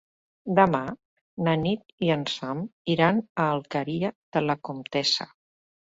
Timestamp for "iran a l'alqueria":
2.97-4.11